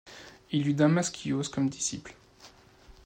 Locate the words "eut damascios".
0.67-1.43